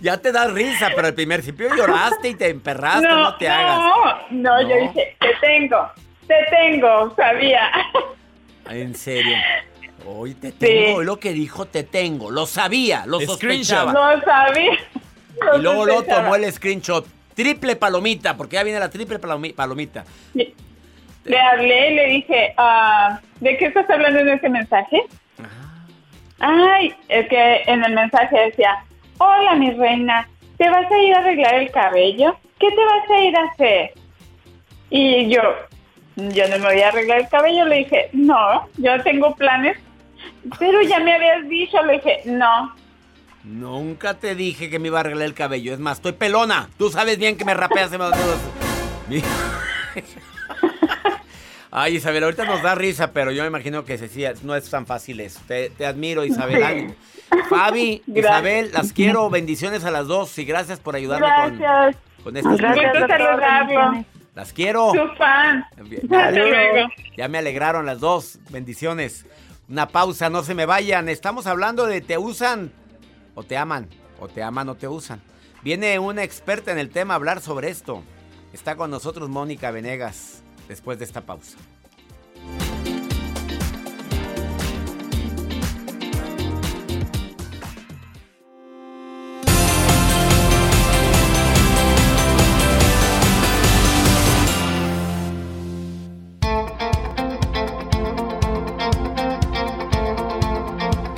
[0.00, 3.78] Ya te da risa, pero al principio lloraste y te emperraste, no, te hagas.
[3.78, 5.90] No, no, yo dije, te tengo,
[6.28, 7.70] te tengo, sabía.
[8.70, 9.36] En serio.
[10.06, 12.30] Hoy te tengo, hoy lo que dijo te tengo.
[12.30, 13.92] Lo sabía, lo sospechaba.
[13.92, 14.72] No sabía.
[15.56, 17.06] y luego lo tomó el screenshot.
[17.34, 20.04] Triple palomita, porque ya viene la triple palomi- palomita.
[21.24, 25.02] Le hablé y le dije, ah, ¿de qué estás hablando en ese mensaje?
[26.40, 28.84] Ay, es que en el mensaje decía,
[29.18, 32.36] hola mi reina, ¿te vas a ir a arreglar el cabello?
[32.58, 33.90] ¿Qué te vas a ir a hacer?
[34.90, 35.40] Y yo,
[36.16, 39.78] yo no me voy a arreglar el cabello, le dije, no, yo tengo planes,
[40.58, 42.74] pero ya me habías dicho, le dije, no.
[43.44, 45.72] Nunca te dije que me iba a arreglar el cabello.
[45.74, 46.68] Es más, estoy pelona.
[46.78, 47.90] Tú sabes bien que me rapeas.
[47.90, 48.10] dedos.
[49.08, 49.22] Mi-
[51.76, 54.86] Ay, Isabel, ahorita nos da risa, pero yo me imagino que sí, no es tan
[54.86, 55.40] fácil eso.
[55.48, 56.94] Te, te admiro, Isabel.
[57.32, 57.36] Sí.
[57.50, 58.24] Fabi, Gracias.
[58.32, 59.28] Isabel, las quiero.
[59.28, 61.96] Bendiciones a las dos y gracias por ayudarme con, Gracias.
[62.22, 63.08] con estas Gusto preguntas.
[63.08, 64.04] saludarlo.
[64.36, 64.92] Las quiero.
[64.92, 65.66] Tu fan.
[66.08, 68.38] Ya, ya me alegraron las dos.
[68.50, 69.26] Bendiciones.
[69.68, 71.08] Una pausa, no se me vayan.
[71.08, 72.70] Estamos hablando de te usan
[73.34, 73.88] o te aman.
[74.20, 75.20] O te aman o te usan.
[75.64, 78.04] Viene una experta en el tema a hablar sobre esto.
[78.52, 81.56] Está con nosotros Mónica Venegas después de esta pausa.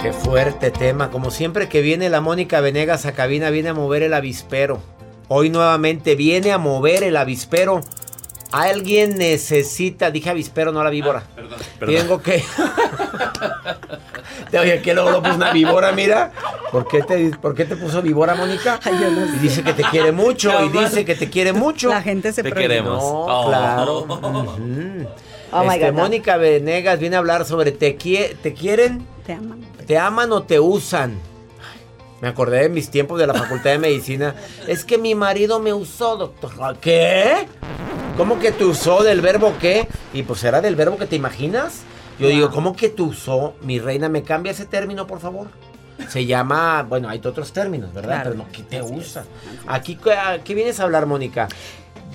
[0.06, 1.10] Qué fuerte tema.
[1.10, 4.80] Como siempre que viene la Mónica Venegas a cabina, viene a mover el avispero.
[5.26, 7.80] Hoy nuevamente viene a mover el avispero.
[8.52, 11.24] Alguien necesita, dije avispero, no la víbora.
[11.34, 11.58] perdón.
[11.80, 12.42] Tengo que.
[14.50, 16.32] Te oye, que luego lo puso una víbora, mira.
[16.70, 18.80] ¿Por qué te, por qué te puso víbora, Mónica?
[18.86, 21.88] Y dice que te quiere mucho, y dice que te quiere mucho.
[21.88, 23.02] La gente se Te queremos.
[23.02, 23.46] No, Oh.
[23.48, 24.06] claro.
[25.52, 26.02] Oh my Este, no.
[26.02, 29.60] Mónica Venegas viene a hablar sobre te, quie- te quieren, Te aman.
[29.86, 31.12] te aman o te usan.
[31.12, 31.80] Ay,
[32.20, 34.34] Me acordé de mis tiempos de la Facultad de Medicina.
[34.66, 36.76] Es que mi marido me usó, doctor.
[36.80, 37.46] ¿Qué?
[38.16, 39.86] ¿Cómo que te usó del verbo qué?
[40.14, 41.82] Y pues era del verbo que te imaginas.
[42.18, 43.54] Yo digo, ¿cómo que te usó?
[43.60, 45.48] Mi reina, ¿me cambia ese término, por favor?
[46.08, 48.22] Se llama, bueno, hay otros términos, ¿verdad?
[48.22, 48.30] Claro.
[48.30, 49.24] Pero no, ¿qué te usa?
[49.66, 51.48] Aquí, ¿a ¿qué vienes a hablar, Mónica?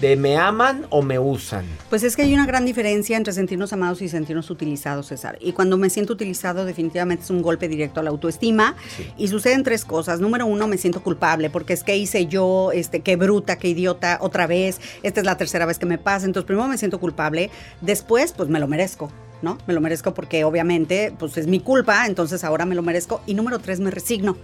[0.02, 1.64] ¿De me aman o me usan?
[1.92, 5.38] Pues es que hay una gran diferencia entre sentirnos amados y sentirnos utilizados, César.
[5.40, 8.76] Y cuando me siento utilizado, definitivamente es un golpe directo a la autoestima.
[9.16, 10.20] Y suceden tres cosas.
[10.20, 14.18] Número uno, me siento culpable porque es que hice yo, este, qué bruta, qué idiota,
[14.22, 14.82] otra vez.
[15.04, 16.26] Esta es la tercera vez que me pasa.
[16.26, 17.52] Entonces, primero me siento culpable.
[17.82, 19.12] Después, pues me lo merezco.
[19.44, 19.60] ¿No?
[19.68, 23.22] Me lo merezco porque obviamente pues es mi culpa, entonces ahora me lo merezco.
[23.28, 24.36] Y número tres, me resigno.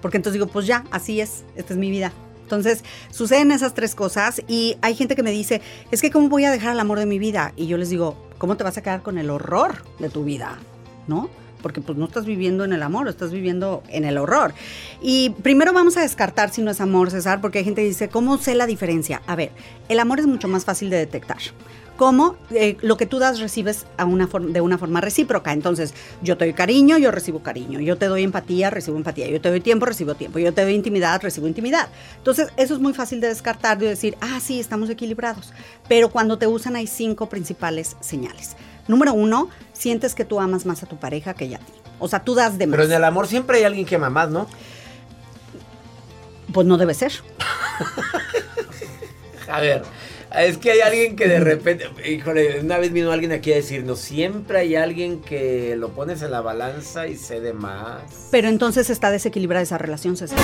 [0.00, 2.12] Porque entonces digo, pues ya, así es, esta es mi vida.
[2.42, 6.44] Entonces, suceden esas tres cosas y hay gente que me dice, es que ¿cómo voy
[6.44, 7.52] a dejar el amor de mi vida?
[7.56, 10.58] Y yo les digo, ¿cómo te vas a quedar con el horror de tu vida?
[11.06, 11.30] ¿No?
[11.62, 14.52] Porque pues no estás viviendo en el amor, estás viviendo en el horror.
[15.00, 18.08] Y primero vamos a descartar si no es amor, César, porque hay gente que dice,
[18.08, 19.22] ¿cómo sé la diferencia?
[19.26, 19.52] A ver,
[19.88, 21.38] el amor es mucho más fácil de detectar.
[22.02, 22.34] ¿Cómo?
[22.50, 25.52] Eh, lo que tú das recibes a una forma, de una forma recíproca.
[25.52, 27.78] Entonces, yo te doy cariño, yo recibo cariño.
[27.78, 29.28] Yo te doy empatía, recibo empatía.
[29.28, 30.40] Yo te doy tiempo, recibo tiempo.
[30.40, 31.90] Yo te doy intimidad, recibo intimidad.
[32.16, 35.52] Entonces, eso es muy fácil de descartar, de decir, ah, sí, estamos equilibrados.
[35.86, 38.56] Pero cuando te usan hay cinco principales señales.
[38.88, 41.72] Número uno, sientes que tú amas más a tu pareja que ella a ti.
[42.00, 42.78] O sea, tú das de más.
[42.78, 44.48] Pero en el amor siempre hay alguien que ama más, ¿no?
[46.52, 47.12] Pues no debe ser.
[49.48, 49.82] A ver,
[50.38, 53.98] Es que hay alguien que de repente, híjole, una vez vino alguien aquí a decirnos,
[53.98, 58.28] siempre hay alguien que lo pones en la balanza y cede más.
[58.30, 60.38] Pero entonces está desequilibrada esa relación, César.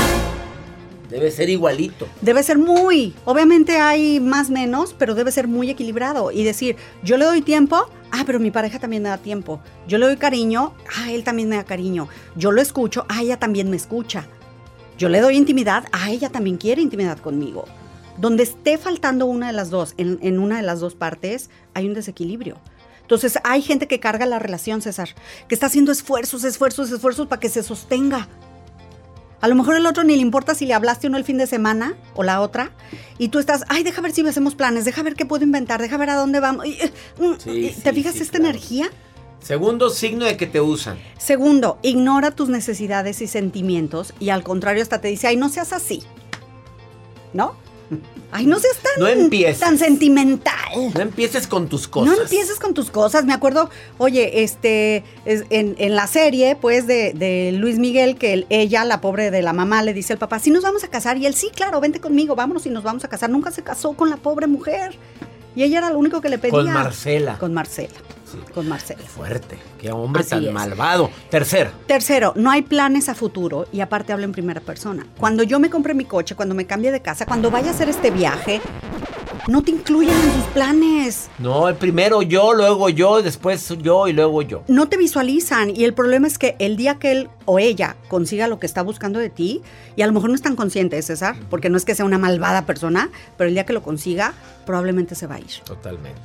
[1.09, 2.07] Debe ser igualito.
[2.20, 7.16] Debe ser muy, obviamente hay más menos, pero debe ser muy equilibrado y decir, yo
[7.16, 9.61] le doy tiempo, ah, pero mi pareja también me da tiempo.
[9.87, 12.09] Yo le doy cariño, ah, él también me da cariño.
[12.37, 14.27] Yo lo escucho, ah, ella también me escucha.
[14.98, 17.64] Yo le doy intimidad, ah, ella también quiere intimidad conmigo.
[18.19, 21.87] Donde esté faltando una de las dos, en, en una de las dos partes, hay
[21.87, 22.57] un desequilibrio.
[23.03, 25.09] Entonces hay gente que carga la relación, César,
[25.49, 28.29] que está haciendo esfuerzos, esfuerzos, esfuerzos para que se sostenga.
[29.41, 31.39] A lo mejor el otro ni le importa si le hablaste o no el fin
[31.39, 32.73] de semana o la otra.
[33.19, 35.97] Y tú estás, ay, deja ver si hacemos planes, deja ver qué puedo inventar, deja
[35.97, 36.67] ver a dónde vamos.
[36.67, 38.51] Eh, mm, Sí, y- sí, ¿Te fijas sí, esta claro.
[38.51, 38.91] energía?
[39.41, 40.99] Segundo signo de que te usan.
[41.19, 45.73] Segundo, ignora tus necesidades y sentimientos y al contrario hasta te dice, ay, no seas
[45.73, 46.03] así.
[47.33, 47.55] ¿No?
[48.31, 49.61] Ay, no seas tan, No empieces.
[49.61, 50.55] tan sentimental.
[50.94, 52.14] No empieces con tus cosas.
[52.16, 53.24] No empieces con tus cosas.
[53.24, 58.35] Me acuerdo, oye, este, es- en, en la serie, pues, de, de Luis Miguel, que
[58.35, 60.88] el- ella, la pobre de la mamá, le dice al papá, sí nos vamos a
[60.88, 61.16] casar.
[61.16, 63.31] Y él, sí, claro, vente conmigo, vámonos y nos vamos a casar.
[63.31, 64.94] Nunca se casó con la pobre mujer.
[65.57, 66.51] Y ella era lo único que le pedía.
[66.53, 67.38] Con Marcela.
[67.38, 67.94] Con Marcela.
[68.55, 69.03] Con Marcela.
[69.03, 69.59] Fuerte.
[69.81, 70.53] Qué hombre Así tan es.
[70.53, 71.11] malvado.
[71.31, 71.71] Tercero.
[71.87, 75.07] Tercero, no hay planes a futuro y aparte hablo en primera persona.
[75.19, 77.88] Cuando yo me compre mi coche, cuando me cambie de casa, cuando vaya a hacer
[77.88, 78.61] este viaje,
[79.47, 81.31] no te incluyen en sus planes.
[81.38, 84.62] No, el primero yo, luego yo, después yo y luego yo.
[84.69, 88.47] No te visualizan y el problema es que el día que él o ella consiga
[88.47, 89.62] lo que está buscando de ti,
[89.97, 92.19] y a lo mejor no es tan consciente, César, porque no es que sea una
[92.19, 94.35] malvada persona, pero el día que lo consiga,
[94.67, 95.47] probablemente se va a ir.
[95.64, 96.21] Totalmente.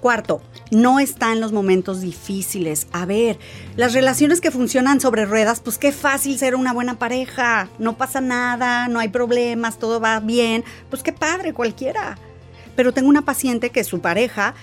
[0.00, 2.86] Cuarto, no está en los momentos difíciles.
[2.92, 3.38] A ver,
[3.76, 7.68] las relaciones que funcionan sobre ruedas, pues qué fácil ser una buena pareja.
[7.78, 10.64] No pasa nada, no hay problemas, todo va bien.
[10.90, 12.16] Pues qué padre, cualquiera.
[12.76, 14.54] Pero tengo una paciente que su pareja,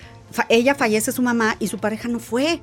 [0.48, 2.62] ella fallece su mamá y su pareja no fue.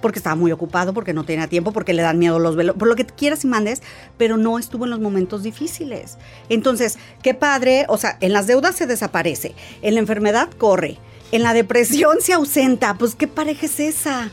[0.00, 2.88] Porque estaba muy ocupado, porque no tenía tiempo, porque le dan miedo los velos, por
[2.88, 3.82] lo que quieras y mandes,
[4.16, 6.18] pero no estuvo en los momentos difíciles.
[6.48, 10.98] Entonces, qué padre, o sea, en las deudas se desaparece, en la enfermedad corre,
[11.32, 14.30] en la depresión se ausenta, pues qué pareja es esa.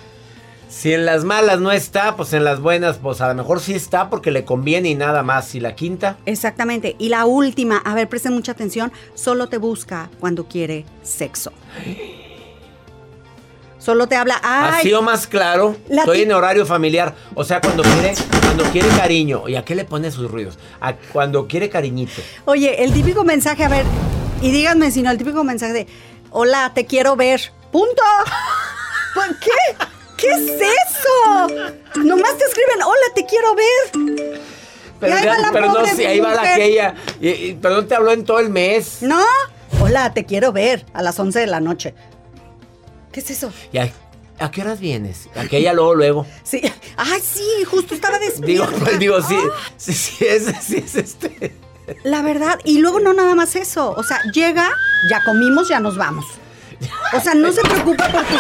[0.69, 3.73] Si en las malas no está, pues en las buenas, pues a lo mejor sí
[3.73, 5.55] está porque le conviene y nada más.
[5.55, 6.95] Y la quinta, Exactamente.
[6.99, 11.51] Y la última, a ver, presten mucha atención, solo te busca cuando quiere sexo.
[13.79, 15.73] Solo te habla, ha ay, sido más claro.
[15.88, 17.15] La Estoy en horario familiar.
[17.33, 19.47] O sea, cuando quiere, cuando quiere cariño.
[19.47, 20.59] ¿Y a qué le pone sus ruidos?
[20.81, 22.21] A cuando quiere cariñito.
[22.43, 23.85] Oye, el típico mensaje, a ver,
[24.41, 25.88] y díganme si no, el típico mensaje de,
[26.31, 27.51] hola, te quiero ver.
[27.71, 28.01] Punto.
[29.13, 29.85] ¿Por qué?
[30.17, 31.47] ¿Qué es eso?
[32.03, 34.27] Nomás te escriben, hola, te quiero ver.
[34.99, 36.95] Pero, ahí ya- va la pero no, sí, ahí va la aquella.
[37.21, 38.97] Y, y- pero no te habló en todo el mes.
[39.01, 39.23] ¿No?
[39.81, 41.93] Hola, te quiero ver a las 11 de la noche.
[43.13, 43.51] ¿Qué es eso?
[43.71, 43.91] ¿Y a,
[44.39, 45.29] a qué horas vienes?
[45.35, 46.25] Aquella luego, luego.
[46.43, 46.61] Sí.
[46.97, 48.31] Ay, sí, justo estaba Digo,
[48.65, 48.71] despierta.
[48.85, 49.55] pues, digo, sí, Ah.
[49.77, 51.53] sí, sí es, sí es este.
[52.04, 54.69] La verdad, y luego no nada más eso, o sea, llega,
[55.10, 56.25] ya comimos, ya nos vamos.
[57.13, 58.39] O sea, no se preocupa por tus...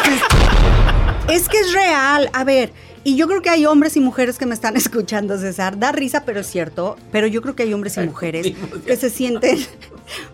[1.33, 4.45] Es que es real, a ver, y yo creo que hay hombres y mujeres que
[4.45, 7.97] me están escuchando, César, da risa, pero es cierto, pero yo creo que hay hombres
[7.97, 8.53] y mujeres
[8.85, 9.59] que se sienten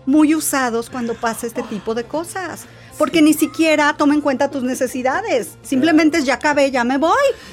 [0.04, 2.66] muy usados cuando pasa este tipo de cosas.
[2.98, 5.58] Porque ni siquiera toma en cuenta tus necesidades.
[5.62, 7.12] Simplemente es ya acabé, ya me voy.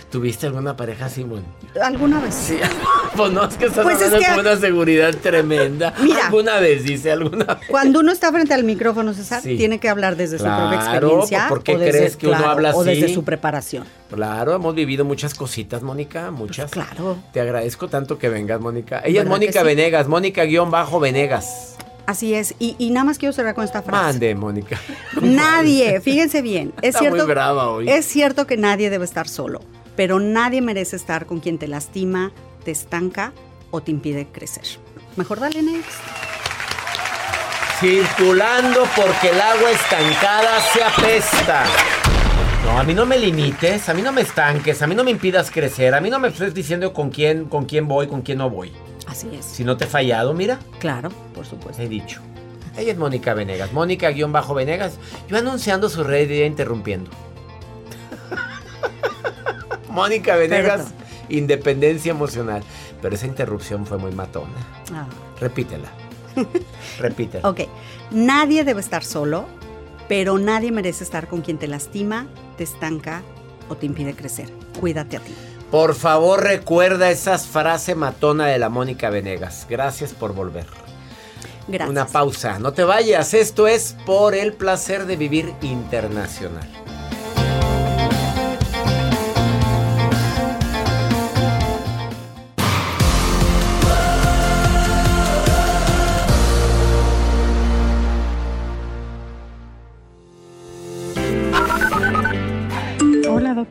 [0.10, 1.46] ¿Tuviste alguna pareja así, bueno?
[1.82, 2.34] Alguna vez.
[2.34, 2.58] Sí.
[3.16, 5.94] Pues no, es que estás Pues es que- con una seguridad tremenda.
[6.02, 6.26] Mira.
[6.26, 7.68] Alguna vez, dice, alguna vez.
[7.68, 9.56] Cuando uno está frente al micrófono, César, Sí.
[9.56, 11.46] tiene que hablar desde su propia experiencia.
[11.48, 13.14] ¿por qué desde- crees que uno habla O desde así?
[13.14, 13.86] su preparación.
[14.12, 16.72] Claro, hemos vivido muchas cositas, Mónica, muchas.
[16.72, 17.18] Pues claro.
[17.34, 18.98] Te agradezco tanto que vengas, Mónica.
[19.02, 19.66] Ella es ¿Verdad Mónica sí?
[19.68, 21.76] Venegas, Mónica-Venegas.
[22.06, 22.54] Así es.
[22.60, 24.04] Y, y nada más quiero cerrar con esta frase.
[24.04, 24.80] Mande, Mónica.
[25.22, 27.90] Nadie, fíjense bien, es Está cierto, muy brava hoy.
[27.90, 29.62] es cierto que nadie debe estar solo,
[29.96, 32.32] pero nadie merece estar con quien te lastima,
[32.66, 33.32] te estanca
[33.72, 34.64] o te impide crecer.
[35.16, 36.00] Mejor dale next.
[37.80, 41.64] Circulando porque el agua estancada se apesta.
[42.66, 45.12] No, a mí no me limites, a mí no me estanques, a mí no me
[45.12, 48.38] impidas crecer, a mí no me estés diciendo con quién, con quién voy, con quién
[48.38, 48.72] no voy.
[49.08, 49.46] Así es.
[49.46, 50.60] Si no te he fallado, mira.
[50.80, 51.82] Claro, por supuesto.
[51.82, 52.22] He dicho.
[52.78, 53.72] Ella es Mónica Venegas.
[53.72, 54.98] Mónica-Venegas.
[55.28, 57.12] Yo anunciando su red y interrumpiendo.
[59.90, 60.94] Mónica Venegas,
[61.30, 62.64] independencia emocional.
[63.02, 64.54] Pero esa interrupción fue muy matona.
[64.94, 65.06] Ah.
[65.40, 65.90] Repítela.
[67.00, 67.48] Repítela.
[67.48, 67.62] Ok,
[68.12, 69.46] nadie debe estar solo,
[70.08, 73.22] pero nadie merece estar con quien te lastima, te estanca
[73.70, 74.50] o te impide crecer.
[74.80, 75.34] Cuídate a ti.
[75.74, 79.66] Por favor, recuerda esa frase matona de la Mónica Venegas.
[79.68, 80.68] Gracias por volver.
[81.68, 81.90] Gracias.
[81.90, 82.60] Una pausa.
[82.60, 83.34] No te vayas.
[83.34, 86.83] Esto es por el placer de vivir internacional.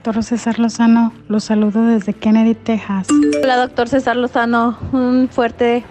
[0.04, 1.12] Doctor César Lozano.
[1.28, 3.06] Los saludo desde Kennedy, Texas.
[3.40, 4.76] Hola, doctor César Lozano.
[4.90, 5.84] Un fuerte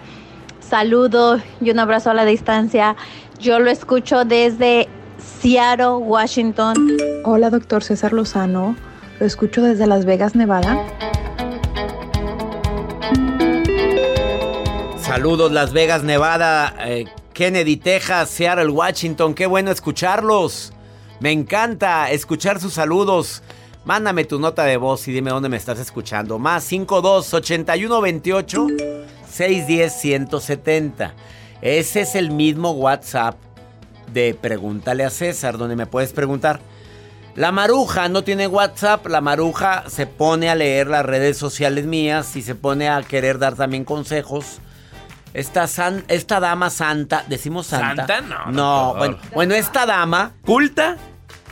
[0.60, 2.94] saludo y un abrazo a la distancia.
[3.40, 4.86] Yo lo escucho desde
[5.16, 6.76] Seattle, Washington.
[7.24, 8.76] Hola, doctor César Lozano.
[9.18, 10.76] Lo escucho desde Las Vegas, Nevada.
[14.98, 19.32] Saludos Las Vegas, Nevada, eh, Kennedy, Texas, Seattle, Washington.
[19.32, 20.74] Qué bueno escucharlos.
[21.20, 23.42] Me encanta escuchar sus saludos.
[23.84, 26.38] Mándame tu nota de voz y dime dónde me estás escuchando.
[26.38, 28.66] Más 52 81 28
[29.28, 31.14] 610 170.
[31.62, 33.36] Ese es el mismo WhatsApp
[34.12, 36.60] de Pregúntale a César, donde me puedes preguntar.
[37.34, 42.36] La maruja no tiene WhatsApp, la maruja se pone a leer las redes sociales mías
[42.36, 44.58] y se pone a querer dar también consejos.
[45.32, 48.06] Esta, san- esta dama santa, decimos santa.
[48.06, 48.20] ¿Santa?
[48.20, 48.98] No, No, doctor.
[48.98, 50.32] bueno, bueno, esta dama.
[50.44, 50.98] ¿Culta?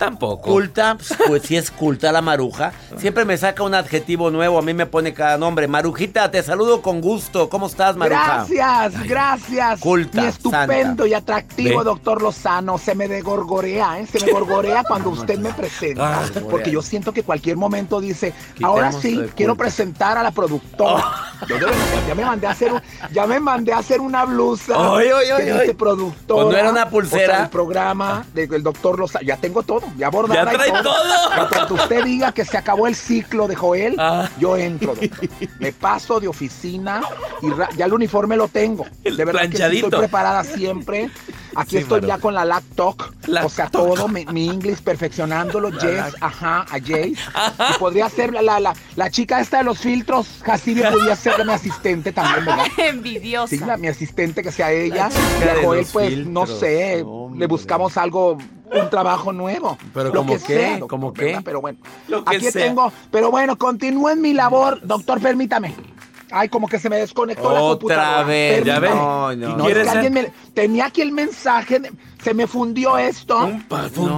[0.00, 0.42] Tampoco.
[0.50, 0.96] Culta,
[1.26, 2.72] pues, sí es culta la maruja.
[2.96, 5.68] Siempre me saca un adjetivo nuevo, a mí me pone cada nombre.
[5.68, 7.50] Marujita, te saludo con gusto.
[7.50, 8.46] ¿Cómo estás, maruja?
[8.48, 9.80] Gracias, gracias.
[9.80, 11.06] Culta, Mi estupendo santa.
[11.06, 11.84] y atractivo Ve.
[11.84, 12.78] doctor Lozano.
[12.78, 14.06] Se me degorgorea, ¿eh?
[14.06, 16.22] Se me gorgorea cuando usted me presenta.
[16.22, 19.64] Ah, porque yo siento que cualquier momento dice, Quitemos ahora sí, quiero culta".
[19.64, 21.04] presentar a la productora.
[21.46, 21.78] Yo de verdad,
[22.08, 22.82] ya me mandé a hacer, un-
[23.12, 25.60] ya me mandé a hacer una blusa Ay, ay, ay, que ay.
[25.60, 26.42] dice productora.
[26.42, 27.22] Pues no era una pulsera.
[27.24, 29.26] O sea, el programa del doctor Lozano.
[29.26, 31.32] Ya tengo todo, ya bordada Ya y trae todo.
[31.42, 34.28] En cuanto usted diga que se acabó el ciclo de Joel, Ah.
[34.38, 35.28] yo entro, doctor.
[35.58, 37.00] Me paso de oficina
[37.42, 38.86] y ya el uniforme lo tengo.
[39.04, 39.86] De verdad que sí planchadito.
[39.86, 41.10] estoy preparada siempre.
[41.56, 42.06] Aquí Sí, estoy Maru.
[42.08, 42.94] ya con la laptop.
[43.42, 45.72] O sea, todo mi, mi inglés perfeccionándolo.
[45.72, 47.08] Jess, ajá, a Jace.
[47.14, 51.44] Y podría ser la, la, la, la chica esta de los filtros, Jacibe, podría ser
[51.44, 52.64] mi asistente también, ¿verdad?
[52.78, 53.48] Envidiosa.
[53.48, 55.08] Sí, la- mi asistente que sea ella.
[55.40, 57.40] Y de Joel, pues, no sé, hombre.
[57.40, 58.38] le buscamos algo,
[58.72, 59.76] un trabajo nuevo.
[59.94, 60.54] Pero Lo ¿cómo que qué?
[60.58, 61.38] sea, doctor, ¿Cómo ¿verdad?
[61.38, 61.42] qué?
[61.44, 62.66] Pero bueno, Lo que aquí sea.
[62.66, 65.74] tengo, pero bueno, continúen mi labor, doctor, permítame.
[66.32, 68.22] Ay, como que se me desconectó la Otra computadora.
[68.24, 68.88] vez, ya Permítame.
[68.88, 68.94] ve.
[68.94, 69.56] No, no.
[69.56, 73.36] No, es ¿Quieres que me- tenía aquí el mensaje, de- se me fundió esto.
[73.38, 73.64] Un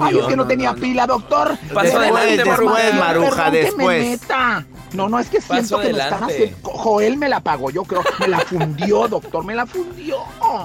[0.02, 0.82] Ay, es que no, no, tenía no, no.
[0.82, 1.56] pila, doctor.
[1.72, 2.74] Paso De verdad, adelante, de Maruja.
[2.74, 4.08] verdad, Maruja, después.
[4.20, 4.66] meta.
[4.92, 6.34] No, no, es que Paso siento que me están adelante.
[6.34, 6.70] haciendo...
[6.70, 8.02] Joel me la pagó, yo creo.
[8.20, 10.16] Me la fundió, doctor, me la fundió.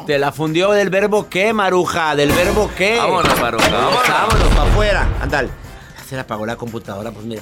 [0.05, 2.15] ¿Te la fundió del verbo qué, maruja?
[2.15, 2.97] ¿Del verbo qué?
[2.97, 4.07] Vámonos, maruja, vámonos.
[4.09, 5.07] Vámonos para afuera.
[5.21, 5.49] Ándale.
[6.09, 7.41] Se le apagó la computadora, pues mira.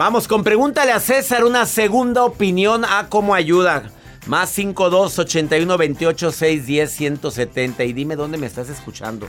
[0.00, 3.90] Vamos con pregúntale a César una segunda opinión a cómo ayuda.
[4.26, 9.28] Más 52 81 28 610 170 y dime dónde me estás escuchando.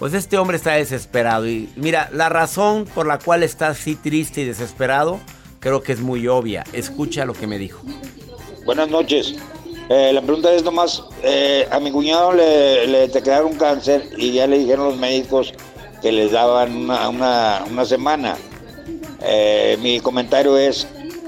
[0.00, 4.40] Pues este hombre está desesperado y mira, la razón por la cual está así triste
[4.40, 5.20] y desesperado
[5.60, 6.64] creo que es muy obvia.
[6.72, 7.80] Escucha lo que me dijo.
[8.64, 9.36] Buenas noches.
[9.88, 14.48] Eh, la pregunta es nomás, eh, a mi cuñado le, le detectaron cáncer y ya
[14.48, 15.52] le dijeron los médicos
[16.00, 18.34] que les daban una, una- una semana.
[19.24, 20.86] Eh, mi comentario es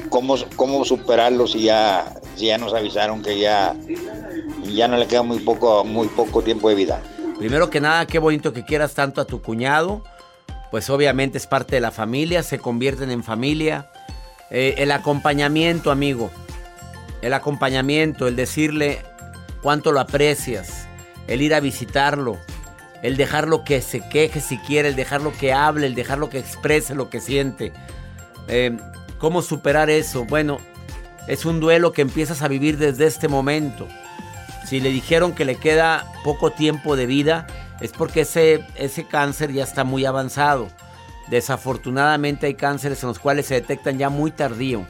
[0.09, 3.75] cómo, cómo superarlo si ya, si ya nos avisaron que ya,
[4.65, 7.03] ya no le queda muy poco, muy poco tiempo de vida.
[7.39, 10.03] Primero que nada, qué bonito que quieras tanto a tu cuñado.
[10.71, 13.91] Pues obviamente es parte de la familia, se convierten en familia.
[14.51, 16.31] Eh, el acompañamiento, amigo.
[17.23, 19.03] El acompañamiento, el decirle
[19.63, 20.87] cuánto lo aprecias.
[21.27, 22.39] El ir a visitarlo.
[23.05, 26.95] El dejarlo que se queje si quiere, el dejarlo que hable, el dejarlo que exprese
[26.95, 27.71] lo que siente.
[28.49, 28.79] Eh,
[29.19, 30.25] ¿Cómo superar eso?
[30.25, 30.57] Bueno,
[31.29, 33.87] es un duelo que empiezas a vivir desde este momento.
[34.67, 37.47] Si le dijeron que le queda poco tiempo de vida,
[37.83, 40.69] es porque ese, ese cáncer ya está muy avanzado.
[41.29, 44.87] Desafortunadamente hay cánceres en los cuales se detectan ya muy tardío.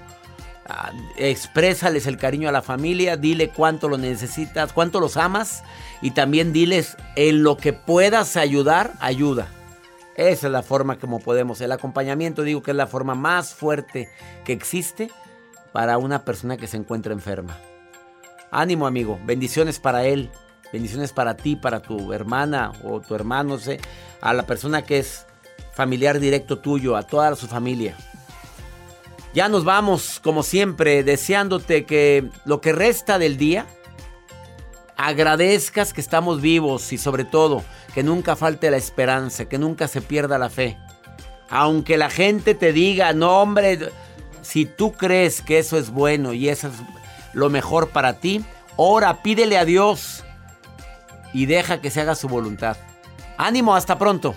[0.66, 5.62] Ah, exprésales el cariño a la familia, dile cuánto lo necesitas, cuánto los amas
[6.00, 9.48] y también diles en lo que puedas ayudar, ayuda.
[10.16, 11.60] Esa es la forma como podemos.
[11.60, 14.08] El acompañamiento digo que es la forma más fuerte
[14.44, 15.10] que existe
[15.72, 17.58] para una persona que se encuentra enferma.
[18.50, 20.30] Ánimo amigo, bendiciones para él,
[20.72, 23.80] bendiciones para ti, para tu hermana o tu hermano, no sé,
[24.20, 25.26] a la persona que es
[25.74, 27.96] familiar directo tuyo, a toda su familia.
[29.34, 33.66] Ya nos vamos, como siempre, deseándote que lo que resta del día,
[34.96, 37.64] agradezcas que estamos vivos y sobre todo
[37.94, 40.78] que nunca falte la esperanza, que nunca se pierda la fe.
[41.50, 43.90] Aunque la gente te diga, no hombre,
[44.42, 46.74] si tú crees que eso es bueno y eso es
[47.32, 48.44] lo mejor para ti,
[48.76, 50.22] ora, pídele a Dios
[51.32, 52.76] y deja que se haga su voluntad.
[53.36, 54.36] Ánimo, hasta pronto.